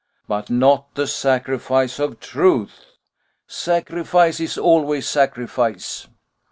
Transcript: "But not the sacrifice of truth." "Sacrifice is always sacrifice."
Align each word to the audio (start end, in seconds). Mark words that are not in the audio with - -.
"But 0.27 0.49
not 0.49 0.95
the 0.95 1.05
sacrifice 1.05 1.99
of 1.99 2.19
truth." 2.19 2.87
"Sacrifice 3.45 4.39
is 4.39 4.57
always 4.57 5.07
sacrifice." 5.07 6.07